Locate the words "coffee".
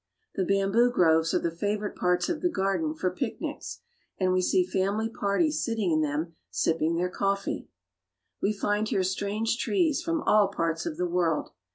7.11-7.67